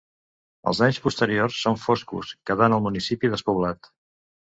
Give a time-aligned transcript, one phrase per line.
[0.71, 3.97] Els anys posteriors són foscos, quedant el municipi despoblat.